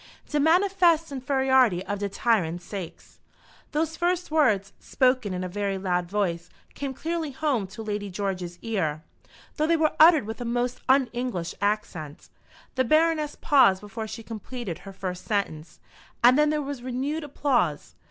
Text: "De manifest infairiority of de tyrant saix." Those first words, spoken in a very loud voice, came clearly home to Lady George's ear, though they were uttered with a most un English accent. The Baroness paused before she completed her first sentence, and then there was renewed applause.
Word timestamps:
"De 0.29 0.39
manifest 0.39 1.11
infairiority 1.13 1.83
of 1.83 1.99
de 1.99 2.09
tyrant 2.09 2.59
saix." 2.59 3.19
Those 3.71 3.95
first 3.95 4.31
words, 4.31 4.73
spoken 4.79 5.31
in 5.31 5.43
a 5.43 5.47
very 5.47 5.77
loud 5.77 6.09
voice, 6.09 6.49
came 6.73 6.95
clearly 6.95 7.29
home 7.29 7.67
to 7.67 7.83
Lady 7.83 8.09
George's 8.09 8.57
ear, 8.63 9.03
though 9.57 9.67
they 9.67 9.77
were 9.77 9.93
uttered 9.99 10.25
with 10.25 10.41
a 10.41 10.43
most 10.43 10.81
un 10.89 11.07
English 11.13 11.53
accent. 11.61 12.29
The 12.73 12.83
Baroness 12.83 13.37
paused 13.39 13.79
before 13.81 14.07
she 14.07 14.23
completed 14.23 14.79
her 14.79 14.91
first 14.91 15.25
sentence, 15.25 15.79
and 16.23 16.35
then 16.35 16.49
there 16.49 16.63
was 16.63 16.81
renewed 16.81 17.23
applause. 17.23 17.93